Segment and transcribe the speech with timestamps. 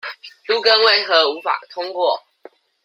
[0.47, 2.23] 都更為何無法通過